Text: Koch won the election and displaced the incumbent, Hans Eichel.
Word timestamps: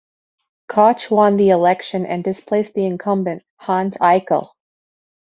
Koch 0.67 1.11
won 1.11 1.35
the 1.37 1.51
election 1.51 2.07
and 2.07 2.23
displaced 2.23 2.73
the 2.73 2.87
incumbent, 2.87 3.43
Hans 3.57 3.97
Eichel. 3.97 4.49